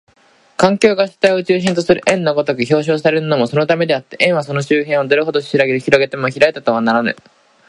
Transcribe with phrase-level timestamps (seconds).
[0.57, 7.15] 環境が主体を中心とする円の如く表象されるのもそのためであって、円はその周辺をどれほど拡げても開いたものとはならぬ。